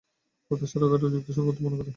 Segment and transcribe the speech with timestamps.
[0.51, 1.89] প্রত্যাশা রাখাটাই যুক্তিসঙ্গত মনে করি।